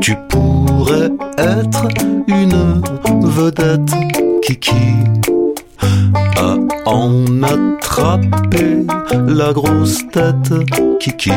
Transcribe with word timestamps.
Tu 0.00 0.16
pourrais 0.28 1.10
être 1.38 1.88
une 2.26 2.82
vedette, 3.22 3.92
Kiki. 4.42 4.72
À 6.36 6.56
en 6.86 7.42
attraper 7.42 8.86
la 9.26 9.52
grosse 9.52 9.98
tête, 10.12 10.52
Kiki. 11.00 11.32